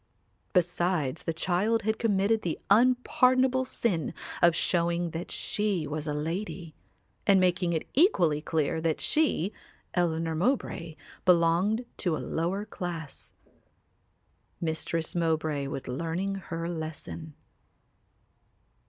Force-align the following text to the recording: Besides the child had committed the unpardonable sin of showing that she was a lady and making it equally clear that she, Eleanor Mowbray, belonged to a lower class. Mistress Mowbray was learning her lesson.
Besides 0.53 1.21
the 1.21 1.31
child 1.31 1.83
had 1.83 1.99
committed 1.99 2.41
the 2.41 2.57
unpardonable 2.71 3.65
sin 3.65 4.15
of 4.41 4.55
showing 4.55 5.11
that 5.11 5.29
she 5.29 5.85
was 5.85 6.07
a 6.07 6.13
lady 6.15 6.73
and 7.27 7.39
making 7.39 7.73
it 7.73 7.87
equally 7.93 8.41
clear 8.41 8.81
that 8.81 8.99
she, 8.99 9.53
Eleanor 9.93 10.33
Mowbray, 10.33 10.95
belonged 11.23 11.85
to 11.97 12.17
a 12.17 12.17
lower 12.17 12.65
class. 12.65 13.33
Mistress 14.59 15.13
Mowbray 15.13 15.67
was 15.67 15.87
learning 15.87 16.33
her 16.49 16.67
lesson. 16.67 17.35